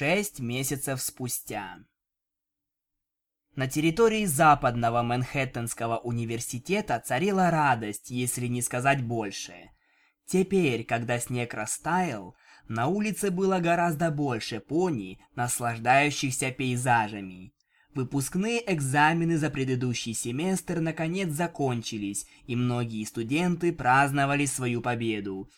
шесть 0.00 0.40
месяцев 0.40 0.98
спустя. 1.02 1.76
На 3.54 3.68
территории 3.68 4.24
западного 4.24 5.02
Манхэттенского 5.02 5.98
университета 5.98 6.98
царила 7.04 7.50
радость, 7.50 8.08
если 8.08 8.46
не 8.46 8.62
сказать 8.62 9.04
больше. 9.04 9.52
Теперь, 10.24 10.84
когда 10.84 11.18
снег 11.18 11.52
растаял, 11.52 12.34
на 12.66 12.86
улице 12.86 13.30
было 13.30 13.58
гораздо 13.58 14.10
больше 14.10 14.60
пони, 14.60 15.22
наслаждающихся 15.34 16.50
пейзажами. 16.50 17.52
Выпускные 17.94 18.62
экзамены 18.72 19.36
за 19.36 19.50
предыдущий 19.50 20.14
семестр 20.14 20.80
наконец 20.80 21.28
закончились, 21.28 22.24
и 22.46 22.56
многие 22.56 23.04
студенты 23.04 23.70
праздновали 23.70 24.46
свою 24.46 24.80
победу. 24.80 25.50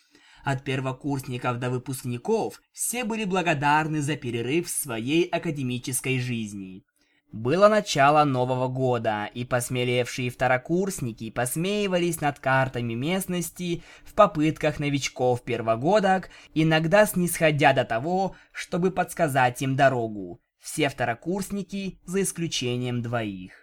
От 0.43 0.63
первокурсников 0.63 1.57
до 1.59 1.69
выпускников 1.69 2.61
все 2.73 3.05
были 3.05 3.23
благодарны 3.23 4.01
за 4.01 4.17
перерыв 4.17 4.67
в 4.67 4.69
своей 4.69 5.23
академической 5.23 6.19
жизни. 6.19 6.83
Было 7.31 7.67
начало 7.67 8.25
Нового 8.25 8.67
года, 8.67 9.27
и 9.33 9.43
посмелевшие 9.43 10.29
второкурсники 10.29 11.31
посмеивались 11.31 12.21
над 12.21 12.39
картами 12.39 12.93
местности 12.93 13.81
в 14.05 14.13
попытках 14.13 14.79
новичков-первогодок, 14.79 16.29
иногда 16.53 17.07
снисходя 17.07 17.73
до 17.73 17.85
того, 17.85 18.35
чтобы 18.51 18.91
подсказать 18.91 19.61
им 19.63 19.75
дорогу. 19.75 20.41
Все 20.59 20.89
второкурсники, 20.89 21.99
за 22.05 22.21
исключением 22.21 23.01
двоих. 23.01 23.53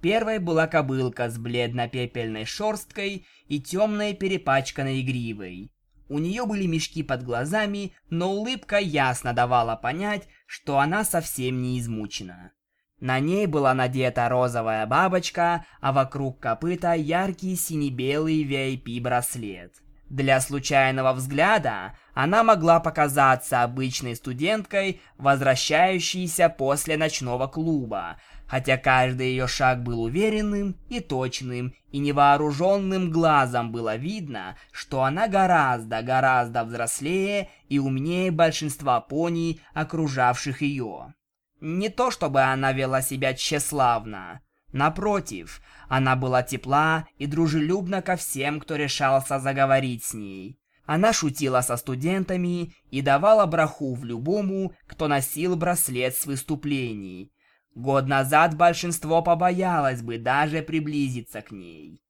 Первой 0.00 0.38
была 0.38 0.66
кобылка 0.68 1.28
с 1.28 1.36
бледно-пепельной 1.36 2.46
шерсткой 2.46 3.26
и 3.48 3.60
темной 3.60 4.14
перепачканной 4.14 5.02
гривой. 5.02 5.70
У 6.08 6.18
нее 6.18 6.46
были 6.46 6.66
мешки 6.66 7.02
под 7.02 7.22
глазами, 7.22 7.92
но 8.08 8.32
улыбка 8.32 8.78
ясно 8.78 9.32
давала 9.32 9.76
понять, 9.76 10.28
что 10.46 10.78
она 10.78 11.04
совсем 11.04 11.60
не 11.60 11.78
измучена. 11.78 12.52
На 13.00 13.20
ней 13.20 13.46
была 13.46 13.74
надета 13.74 14.28
розовая 14.28 14.84
бабочка, 14.86 15.64
а 15.80 15.92
вокруг 15.92 16.40
копыта 16.40 16.94
яркий 16.94 17.54
сине-белый 17.54 18.42
VIP-браслет. 18.42 19.74
Для 20.10 20.40
случайного 20.40 21.12
взгляда 21.12 21.94
она 22.14 22.42
могла 22.42 22.80
показаться 22.80 23.62
обычной 23.62 24.16
студенткой, 24.16 25.02
возвращающейся 25.18 26.48
после 26.48 26.96
ночного 26.96 27.46
клуба, 27.46 28.16
хотя 28.48 28.78
каждый 28.78 29.28
ее 29.28 29.46
шаг 29.46 29.82
был 29.82 30.02
уверенным 30.02 30.76
и 30.88 31.00
точным, 31.00 31.74
и 31.92 31.98
невооруженным 31.98 33.10
глазом 33.10 33.70
было 33.70 33.96
видно, 33.96 34.56
что 34.72 35.02
она 35.02 35.28
гораздо-гораздо 35.28 36.64
взрослее 36.64 37.50
и 37.68 37.78
умнее 37.78 38.30
большинства 38.30 39.00
пони, 39.00 39.60
окружавших 39.74 40.62
ее. 40.62 41.14
Не 41.60 41.90
то 41.90 42.10
чтобы 42.10 42.40
она 42.40 42.72
вела 42.72 43.02
себя 43.02 43.34
тщеславно. 43.34 44.40
Напротив, 44.72 45.60
она 45.88 46.16
была 46.16 46.42
тепла 46.42 47.06
и 47.18 47.26
дружелюбна 47.26 48.02
ко 48.02 48.16
всем, 48.16 48.60
кто 48.60 48.76
решался 48.76 49.38
заговорить 49.38 50.04
с 50.04 50.14
ней. 50.14 50.58
Она 50.84 51.12
шутила 51.12 51.60
со 51.60 51.76
студентами 51.76 52.72
и 52.90 53.02
давала 53.02 53.44
браху 53.44 53.94
в 53.94 54.04
любому, 54.04 54.72
кто 54.86 55.06
носил 55.06 55.56
браслет 55.56 56.16
с 56.16 56.24
выступлений. 56.24 57.30
Год 57.74 58.06
назад 58.06 58.56
большинство 58.56 59.22
побоялось 59.22 60.02
бы 60.02 60.18
даже 60.18 60.62
приблизиться 60.62 61.42
к 61.42 61.50
ней. 61.50 62.00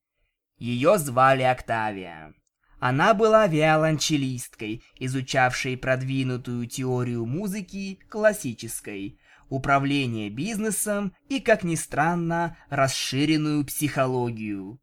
Ее 0.59 0.99
звали 0.99 1.43
Октавия. 1.43 2.35
Она 2.81 3.13
была 3.13 3.47
виолончелисткой, 3.47 4.83
изучавшей 4.99 5.77
продвинутую 5.77 6.67
теорию 6.67 7.27
музыки 7.27 7.99
классической, 8.09 9.19
управление 9.49 10.31
бизнесом 10.31 11.13
и, 11.29 11.41
как 11.41 11.65
ни 11.65 11.75
странно, 11.75 12.57
расширенную 12.71 13.65
психологию. 13.65 14.81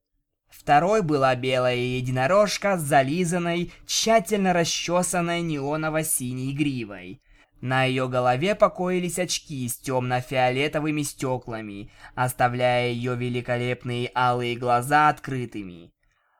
Второй 0.50 1.02
была 1.02 1.36
белая 1.36 1.76
единорожка 1.76 2.78
с 2.78 2.82
зализанной, 2.82 3.72
тщательно 3.86 4.54
расчесанной 4.54 5.42
неоново-синей 5.42 6.54
гривой. 6.54 7.22
На 7.66 7.86
ее 7.86 8.08
голове 8.08 8.54
покоились 8.54 9.18
очки 9.18 9.68
с 9.68 9.78
темно-фиолетовыми 9.78 11.02
стеклами, 11.02 11.90
оставляя 12.14 12.90
ее 12.92 13.16
великолепные 13.16 14.12
алые 14.14 14.56
глаза 14.56 15.10
открытыми. 15.10 15.92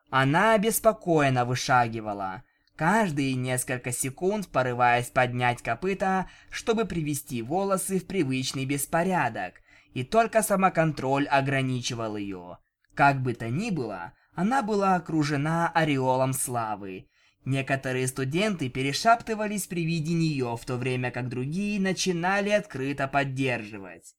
Она 0.08 0.54
обеспокоенно 0.54 1.44
вышагивала, 1.44 2.44
каждые 2.76 3.34
несколько 3.34 3.90
секунд 3.90 4.46
порываясь 4.46 5.10
поднять 5.10 5.62
копыта, 5.62 6.30
чтобы 6.48 6.84
привести 6.84 7.42
волосы 7.42 7.98
в 7.98 8.06
привычный 8.06 8.64
беспорядок, 8.64 9.54
и 9.94 10.04
только 10.04 10.44
самоконтроль 10.44 11.26
ограничивал 11.26 12.16
ее. 12.16 12.58
Как 12.94 13.20
бы 13.20 13.34
то 13.34 13.48
ни 13.48 13.70
было, 13.70 14.12
она 14.36 14.62
была 14.62 14.94
окружена 14.94 15.72
ореолом 15.74 16.32
славы. 16.32 17.08
Некоторые 17.46 18.08
студенты 18.08 18.68
перешептывались 18.68 19.68
при 19.68 19.84
виде 19.84 20.14
нее, 20.14 20.56
в 20.60 20.64
то 20.64 20.76
время 20.76 21.12
как 21.12 21.28
другие 21.28 21.80
начинали 21.80 22.50
открыто 22.50 23.06
поддерживать. 23.06 24.16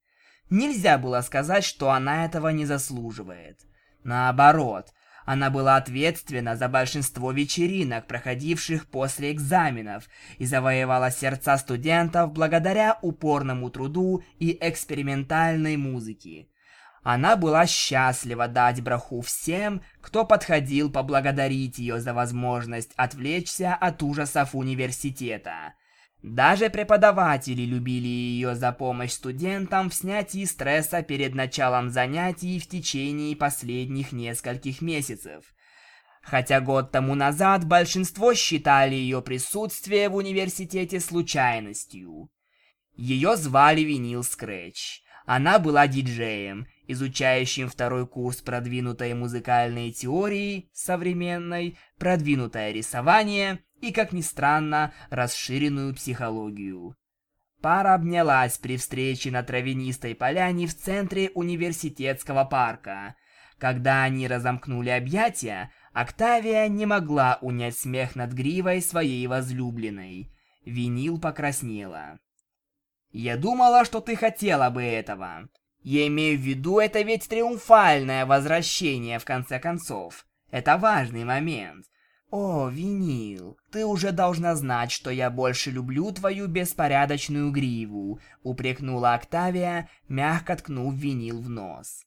Нельзя 0.50 0.98
было 0.98 1.20
сказать, 1.20 1.66
что 1.66 1.92
она 1.92 2.24
этого 2.24 2.48
не 2.48 2.66
заслуживает. 2.66 3.60
Наоборот, 4.06 4.94
она 5.26 5.50
была 5.50 5.76
ответственна 5.76 6.56
за 6.56 6.70
большинство 6.70 7.34
вечеринок, 7.34 8.08
проходивших 8.08 8.88
после 8.88 9.34
экзаменов, 9.34 10.08
и 10.38 10.46
завоевала 10.46 11.12
сердца 11.12 11.58
студентов 11.58 12.32
благодаря 12.32 12.98
упорному 13.02 13.70
труду 13.70 14.24
и 14.40 14.58
экспериментальной 14.62 15.76
музыке. 15.76 16.48
Она 17.04 17.36
была 17.36 17.66
счастлива 17.66 18.48
дать 18.48 18.82
браху 18.82 19.22
всем, 19.22 19.82
кто 20.02 20.26
подходил 20.26 20.92
поблагодарить 20.92 21.78
ее 21.78 22.00
за 22.00 22.14
возможность 22.14 22.94
отвлечься 22.96 23.74
от 23.76 24.04
ужасов 24.04 24.56
университета– 24.56 25.74
даже 26.24 26.70
преподаватели 26.70 27.62
любили 27.62 28.08
ее 28.08 28.56
за 28.56 28.72
помощь 28.72 29.12
студентам 29.12 29.90
в 29.90 29.94
снятии 29.94 30.46
стресса 30.46 31.04
перед 31.04 31.36
началом 31.36 31.90
занятий 31.90 32.60
в 32.60 32.68
течение 32.68 33.36
последних 33.36 34.12
нескольких 34.12 34.82
месяцев. 34.82 35.46
Хотя 36.24 36.60
год 36.60 36.92
тому 36.92 37.16
назад 37.16 37.66
большинство 37.66 38.34
считали 38.34 38.96
ее 38.96 39.22
присутствие 39.22 40.10
в 40.10 40.16
университете 40.16 41.00
случайностью. 41.00 42.30
Ее 42.96 43.38
звали 43.38 43.82
Винил 43.82 44.24
Скретч. 44.24 45.04
Она 45.26 45.60
была 45.60 45.88
диджеем, 45.88 46.68
изучающим 46.88 47.70
второй 47.70 48.08
курс 48.08 48.42
продвинутой 48.42 49.14
музыкальной 49.14 49.92
теории, 49.92 50.70
современной, 50.74 51.78
продвинутое 51.98 52.72
рисование 52.72 53.60
и, 53.82 53.92
как 53.92 54.12
ни 54.12 54.22
странно, 54.22 54.94
расширенную 55.10 55.94
психологию. 55.94 56.96
Пара 57.62 57.96
обнялась 57.96 58.58
при 58.58 58.78
встрече 58.78 59.32
на 59.32 59.44
травянистой 59.44 60.16
поляне 60.16 60.68
в 60.68 60.76
центре 60.76 61.32
университетского 61.34 62.46
парка. 62.46 63.16
Когда 63.58 64.04
они 64.04 64.28
разомкнули 64.28 64.90
объятия, 64.90 65.72
Октавия 66.00 66.68
не 66.68 66.86
могла 66.86 67.40
унять 67.42 67.76
смех 67.76 68.16
над 68.16 68.32
гривой 68.32 68.84
своей 68.84 69.26
возлюбленной. 69.26 70.32
Винил 70.64 71.20
покраснела. 71.20 72.20
«Я 73.10 73.36
думала, 73.36 73.84
что 73.84 74.00
ты 74.00 74.16
хотела 74.16 74.70
бы 74.70 74.84
этого. 74.84 75.50
Я 75.90 76.06
имею 76.08 76.38
в 76.38 76.42
виду, 76.42 76.80
это 76.80 77.02
ведь 77.02 77.30
триумфальное 77.30 78.26
возвращение, 78.26 79.20
в 79.20 79.24
конце 79.24 79.58
концов. 79.58 80.26
Это 80.52 80.78
важный 80.78 81.24
момент. 81.24 81.86
«О, 82.30 82.68
Винил, 82.68 83.58
ты 83.72 83.86
уже 83.86 84.12
должна 84.12 84.54
знать, 84.58 84.92
что 84.92 85.12
я 85.12 85.30
больше 85.30 85.72
люблю 85.72 86.12
твою 86.12 86.48
беспорядочную 86.48 87.52
гриву»,— 87.52 88.20
упрекнула 88.44 89.14
Октавия, 89.14 89.90
мягко 90.10 90.58
ткнув 90.58 90.94
Винил 90.94 91.40
в 91.40 91.50
нос. 91.50 92.04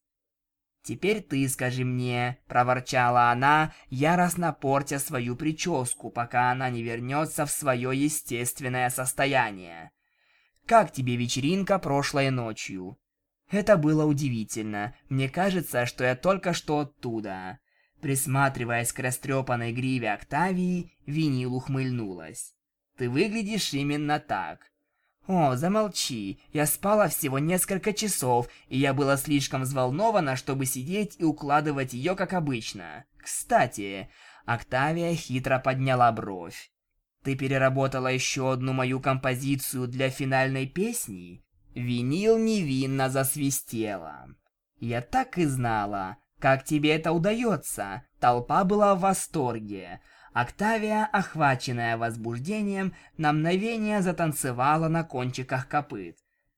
«Теперь 0.82 1.22
ты 1.22 1.48
скажи 1.48 1.86
мне»,— 1.86 2.36
проворчала 2.48 3.30
она, 3.30 3.72
яростно 3.88 4.52
портя 4.52 4.98
свою 4.98 5.36
прическу, 5.36 6.10
пока 6.10 6.50
она 6.50 6.68
не 6.68 6.82
вернется 6.82 7.46
в 7.46 7.50
свое 7.50 7.98
естественное 7.98 8.90
состояние. 8.90 9.90
«Как 10.66 10.92
тебе 10.92 11.16
вечеринка 11.16 11.78
прошлой 11.78 12.28
ночью?» 12.28 12.99
Это 13.50 13.76
было 13.76 14.04
удивительно. 14.04 14.94
Мне 15.08 15.28
кажется, 15.28 15.86
что 15.86 16.04
я 16.04 16.14
только 16.14 16.52
что 16.54 16.80
оттуда. 16.80 17.58
Присматриваясь 18.00 18.92
к 18.92 19.00
растрепанной 19.00 19.72
гриве 19.72 20.12
Октавии, 20.12 20.92
Винил 21.06 21.54
ухмыльнулась. 21.54 22.54
«Ты 22.96 23.10
выглядишь 23.10 23.72
именно 23.74 24.20
так». 24.20 24.70
«О, 25.26 25.54
замолчи, 25.56 26.40
я 26.52 26.66
спала 26.66 27.08
всего 27.08 27.38
несколько 27.38 27.92
часов, 27.92 28.48
и 28.68 28.78
я 28.78 28.94
была 28.94 29.16
слишком 29.16 29.62
взволнована, 29.62 30.34
чтобы 30.34 30.66
сидеть 30.66 31.16
и 31.18 31.24
укладывать 31.24 31.92
ее 31.92 32.16
как 32.16 32.32
обычно. 32.32 33.04
Кстати...» 33.18 34.08
Октавия 34.46 35.14
хитро 35.14 35.60
подняла 35.60 36.10
бровь. 36.10 36.72
Ты 37.22 37.36
переработала 37.36 38.08
еще 38.08 38.52
одну 38.52 38.72
мою 38.72 38.98
композицию 39.00 39.86
для 39.86 40.08
финальной 40.08 40.66
песни? 40.66 41.44
Винил 41.74 42.36
невинно 42.36 43.08
засвистела. 43.08 44.26
Я 44.80 45.02
так 45.02 45.38
и 45.38 45.44
знала. 45.44 46.16
Как 46.38 46.64
тебе 46.64 46.90
это 46.96 47.12
удается? 47.12 48.02
Толпа 48.18 48.64
была 48.64 48.94
в 48.94 49.00
восторге. 49.00 50.00
Октавия, 50.32 51.08
охваченная 51.12 51.96
возбуждением, 51.96 52.94
на 53.16 53.32
мгновение 53.32 54.00
затанцевала 54.00 54.88
на 54.88 55.04
кончиках 55.04 55.68
копыт. 55.68 56.16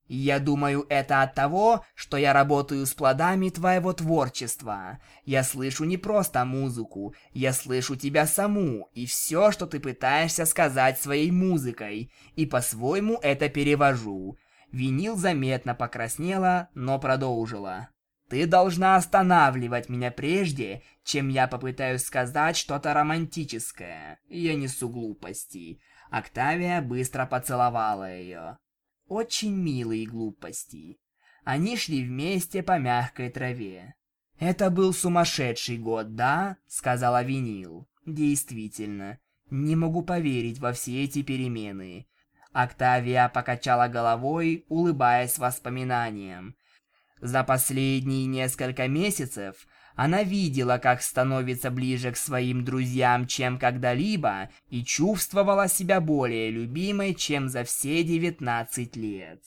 Я 0.08 0.40
думаю, 0.40 0.84
это 0.90 1.22
от 1.22 1.34
того, 1.34 1.84
что 1.94 2.16
я 2.16 2.32
работаю 2.32 2.84
с 2.84 2.92
плодами 2.92 3.48
твоего 3.48 3.92
творчества. 3.94 4.98
Я 5.24 5.42
слышу 5.42 5.84
не 5.84 5.96
просто 5.96 6.44
музыку, 6.44 7.14
я 7.32 7.52
слышу 7.54 7.96
тебя 7.96 8.26
саму 8.26 8.90
и 8.92 9.06
все, 9.06 9.52
что 9.52 9.66
ты 9.66 9.80
пытаешься 9.80 10.44
сказать 10.44 11.00
своей 11.00 11.30
музыкой, 11.30 12.12
и 12.36 12.44
по-своему 12.44 13.18
это 13.22 13.48
перевожу. 13.48 14.36
Винил 14.72 15.16
заметно 15.16 15.74
покраснела, 15.74 16.70
но 16.74 16.98
продолжила. 16.98 17.90
Ты 18.32 18.46
должна 18.46 18.96
останавливать 18.96 19.90
меня 19.90 20.10
прежде, 20.10 20.82
чем 21.04 21.28
я 21.28 21.46
попытаюсь 21.46 22.02
сказать 22.02 22.56
что-то 22.56 22.94
романтическое. 22.94 24.20
Я 24.30 24.54
несу 24.54 24.88
глупости. 24.88 25.82
Октавия 26.10 26.80
быстро 26.80 27.26
поцеловала 27.26 28.10
ее. 28.10 28.56
Очень 29.06 29.54
милые 29.54 30.06
глупости. 30.06 30.98
Они 31.44 31.76
шли 31.76 32.02
вместе 32.02 32.62
по 32.62 32.78
мягкой 32.78 33.28
траве. 33.28 33.96
«Это 34.38 34.70
был 34.70 34.94
сумасшедший 34.94 35.76
год, 35.76 36.14
да?»— 36.14 36.56
сказала 36.66 37.22
Винил. 37.22 37.86
«Действительно. 38.06 39.18
Не 39.50 39.76
могу 39.76 40.02
поверить 40.02 40.58
во 40.58 40.72
все 40.72 41.04
эти 41.04 41.22
перемены». 41.22 42.06
Октавия 42.52 43.28
покачала 43.28 43.88
головой, 43.88 44.64
улыбаясь 44.68 45.38
воспоминаниям. 45.38 46.54
За 47.20 47.44
последние 47.44 48.26
несколько 48.26 48.88
месяцев 48.88 49.66
она 49.94 50.22
видела, 50.22 50.78
как 50.78 51.02
становится 51.02 51.70
ближе 51.70 52.12
к 52.12 52.16
своим 52.16 52.64
друзьям, 52.64 53.26
чем 53.26 53.58
когда-либо, 53.58 54.50
и 54.68 54.84
чувствовала 54.84 55.68
себя 55.68 56.00
более 56.00 56.50
любимой, 56.50 57.14
чем 57.14 57.48
за 57.48 57.64
все 57.64 58.02
19 58.02 58.96
лет. 58.96 59.42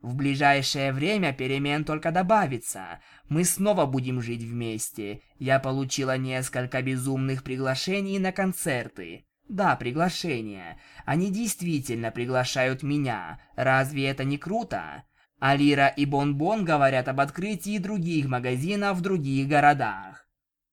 В 0.00 0.14
ближайшее 0.14 0.92
время 0.92 1.32
перемен 1.32 1.84
только 1.84 2.12
добавится. 2.12 3.00
Мы 3.28 3.44
снова 3.44 3.84
будем 3.86 4.20
жить 4.20 4.42
вместе. 4.42 5.22
Я 5.38 5.58
получила 5.58 6.16
несколько 6.16 6.82
безумных 6.82 7.42
приглашений 7.42 8.20
на 8.20 8.30
концерты. 8.30 9.24
Да, 9.48 9.76
приглашения. 9.76 10.78
Они 11.06 11.30
действительно 11.30 12.10
приглашают 12.10 12.82
меня. 12.82 13.40
Разве 13.56 14.08
это 14.08 14.24
не 14.24 14.36
круто? 14.36 15.04
Алира 15.40 15.88
и 15.88 16.04
Бонбон 16.04 16.64
говорят 16.64 17.08
об 17.08 17.20
открытии 17.20 17.78
других 17.78 18.26
магазинов 18.26 18.98
в 18.98 19.00
других 19.00 19.48
городах. 19.48 20.28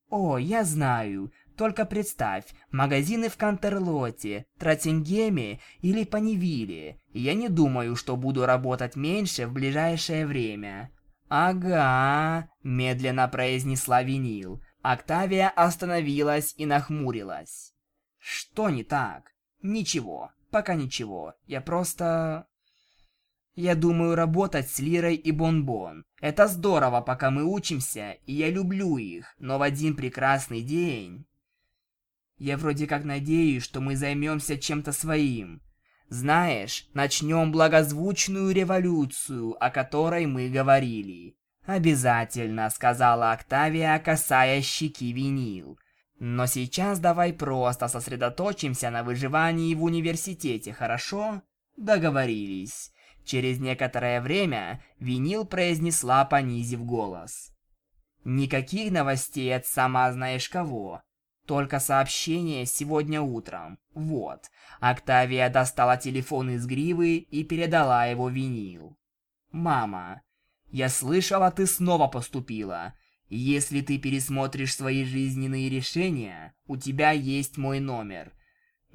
О, 0.09 0.37
я 0.37 0.63
знаю. 0.63 1.31
Только 1.55 1.85
представь, 1.85 2.45
магазины 2.69 3.29
в 3.29 3.37
Кантерлоте, 3.37 4.45
Тратингеме 4.59 5.61
или 5.79 6.03
Панивиле. 6.03 6.99
Я 7.13 7.33
не 7.33 7.47
думаю, 7.47 7.95
что 7.95 8.17
буду 8.17 8.45
работать 8.45 8.97
меньше 8.97 9.47
в 9.47 9.53
ближайшее 9.53 10.25
время. 10.25 10.91
Ага, 11.29 12.49
медленно 12.61 13.27
произнесла 13.29 14.03
Винил. 14.03 14.61
Октавия 14.81 15.49
остановилась 15.49 16.53
и 16.57 16.65
нахмурилась. 16.65 17.74
Что 18.27 18.71
не 18.71 18.83
так? 18.83 19.35
Ничего, 19.61 20.31
пока 20.49 20.73
ничего. 20.73 21.35
Я 21.45 21.61
просто... 21.61 22.47
Я 23.53 23.75
думаю 23.75 24.15
работать 24.15 24.67
с 24.67 24.79
Лирой 24.79 25.13
и 25.13 25.31
Бонбон. 25.31 26.05
Это 26.21 26.47
здорово, 26.47 27.01
пока 27.01 27.29
мы 27.29 27.43
учимся, 27.43 28.17
и 28.25 28.33
я 28.33 28.49
люблю 28.49 28.97
их, 28.97 29.35
но 29.37 29.59
в 29.59 29.61
один 29.61 29.95
прекрасный 29.95 30.61
день... 30.61 31.27
Я 32.39 32.57
вроде 32.57 32.87
как 32.87 33.03
надеюсь, 33.03 33.63
что 33.63 33.79
мы 33.79 33.95
займемся 33.95 34.57
чем-то 34.57 34.91
своим. 34.91 35.61
Знаешь, 36.09 36.87
начнем 36.95 37.51
благозвучную 37.51 38.55
революцию, 38.55 39.55
о 39.63 39.69
которой 39.69 40.25
мы 40.25 40.49
говорили. 40.49 41.37
Обязательно, 41.67 42.71
сказала 42.71 43.33
Октавия, 43.33 43.99
касая 43.99 44.63
щеки 44.63 45.13
винил. 45.13 45.77
Но 46.19 46.45
сейчас 46.45 46.99
давай 46.99 47.33
просто 47.33 47.87
сосредоточимся 47.87 48.89
на 48.89 49.03
выживании 49.03 49.75
в 49.75 49.83
университете, 49.83 50.73
хорошо? 50.73 51.41
Договорились. 51.75 52.91
Через 53.25 53.59
некоторое 53.59 54.21
время 54.21 54.83
Винил 54.99 55.45
произнесла, 55.45 56.23
понизив 56.25 56.85
голос. 56.85 57.51
«Никаких 58.23 58.91
новостей 58.91 59.55
от 59.55 59.65
сама 59.65 60.11
знаешь 60.11 60.47
кого. 60.47 61.01
Только 61.45 61.79
сообщение 61.79 62.65
сегодня 62.65 63.21
утром. 63.21 63.79
Вот». 63.93 64.45
Октавия 64.79 65.49
достала 65.49 65.97
телефон 65.97 66.51
из 66.51 66.65
гривы 66.65 67.17
и 67.17 67.43
передала 67.43 68.05
его 68.05 68.29
Винил. 68.29 68.97
«Мама, 69.51 70.21
я 70.69 70.89
слышала, 70.89 71.51
ты 71.51 71.65
снова 71.65 72.07
поступила. 72.07 72.93
Если 73.27 73.81
ты 73.81 73.97
пересмотришь 73.97 74.75
свои 74.75 75.03
жизненные 75.03 75.69
решения, 75.69 76.53
у 76.67 76.77
тебя 76.77 77.11
есть 77.11 77.57
мой 77.57 77.79
номер. 77.79 78.31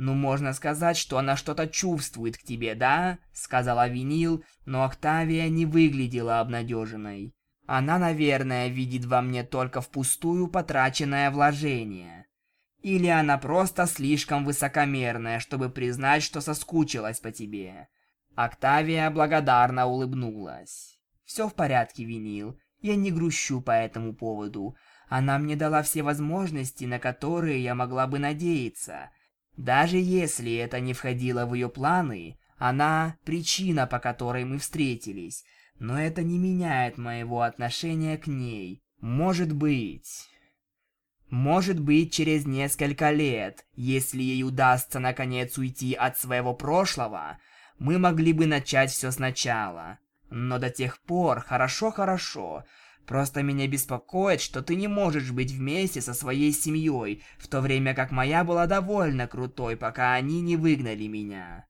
«Ну, 0.02 0.14
можно 0.14 0.54
сказать, 0.54 0.96
что 0.96 1.18
она 1.18 1.36
что-то 1.36 1.66
чувствует 1.68 2.38
к 2.38 2.42
тебе, 2.42 2.74
да?»— 2.74 3.18
сказала 3.34 3.86
Винил, 3.86 4.42
но 4.64 4.84
Октавия 4.84 5.46
не 5.50 5.66
выглядела 5.66 6.40
обнадеженной. 6.40 7.34
Она, 7.66 7.98
наверное, 7.98 8.68
видит 8.68 9.04
во 9.04 9.20
мне 9.20 9.44
только 9.44 9.82
впустую 9.82 10.48
потраченное 10.48 11.30
вложение. 11.30 12.26
Или 12.82 13.08
она 13.08 13.36
просто 13.36 13.86
слишком 13.86 14.46
высокомерная, 14.46 15.38
чтобы 15.38 15.68
признать, 15.68 16.22
что 16.22 16.40
соскучилась 16.40 17.20
по 17.20 17.30
тебе. 17.30 17.88
Октавия 18.34 19.10
благодарно 19.10 19.86
улыбнулась. 19.86 20.98
«Все 21.26 21.46
в 21.46 21.54
порядке, 21.54 22.04
Винил. 22.04 22.58
Я 22.80 22.96
не 22.96 23.10
грущу 23.10 23.60
по 23.60 23.72
этому 23.72 24.14
поводу. 24.14 24.76
Она 25.08 25.38
мне 25.38 25.56
дала 25.56 25.82
все 25.82 26.02
возможности, 26.02 26.84
на 26.84 26.98
которые 26.98 27.62
я 27.62 27.74
могла 27.74 28.06
бы 28.06 28.18
надеяться. 28.18 29.10
Даже 29.56 29.98
если 29.98 30.54
это 30.54 30.80
не 30.80 30.94
входило 30.94 31.46
в 31.46 31.54
ее 31.54 31.68
планы, 31.68 32.38
она– 32.56 33.16
причина, 33.24 33.86
по 33.86 33.98
которой 33.98 34.44
мы 34.44 34.58
встретились. 34.58 35.44
Но 35.78 36.00
это 36.00 36.22
не 36.22 36.38
меняет 36.38 36.98
моего 36.98 37.42
отношения 37.42 38.16
к 38.16 38.26
ней. 38.26 38.82
Может 39.00 39.52
быть... 39.52 40.26
Может 41.30 41.78
быть, 41.78 42.12
через 42.12 42.44
несколько 42.44 43.12
лет, 43.12 43.64
если 43.76 44.20
ей 44.20 44.42
удастся 44.42 44.98
наконец 44.98 45.56
уйти 45.58 45.94
от 45.94 46.18
своего 46.18 46.54
прошлого, 46.54 47.38
мы 47.78 47.98
могли 47.98 48.32
бы 48.32 48.46
начать 48.46 48.90
все 48.90 49.12
сначала. 49.12 50.00
Но 50.30 50.58
до 50.58 50.70
тех 50.70 50.98
пор 51.00 51.40
хорошо-хорошо, 51.40 52.64
Просто 53.06 53.42
меня 53.42 53.66
беспокоит, 53.66 54.40
что 54.40 54.62
ты 54.62 54.76
не 54.76 54.86
можешь 54.86 55.32
быть 55.32 55.50
вместе 55.50 56.00
со 56.00 56.14
своей 56.14 56.52
семьей, 56.52 57.24
в 57.38 57.48
то 57.48 57.60
время 57.60 57.92
как 57.92 58.12
моя 58.12 58.44
была 58.44 58.66
довольно 58.66 59.26
крутой, 59.26 59.76
пока 59.76 60.14
они 60.14 60.40
не 60.40 60.56
выгнали 60.56 61.08
меня. 61.08 61.66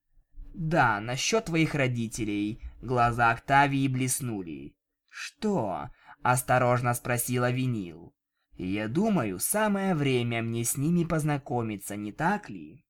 Да, 0.53 0.99
насчет 0.99 1.45
твоих 1.45 1.73
родителей. 1.73 2.61
Глаза 2.83 3.31
Октавии 3.31 3.87
блеснули. 3.87 4.75
Что? 5.09 5.89
Осторожно 6.21 6.93
спросила 6.93 7.49
Винил. 7.49 8.13
Я 8.57 8.87
думаю, 8.87 9.39
самое 9.39 9.95
время 9.95 10.43
мне 10.43 10.63
с 10.63 10.77
ними 10.77 11.05
познакомиться, 11.05 11.95
не 11.95 12.11
так 12.11 12.49
ли? 12.49 12.85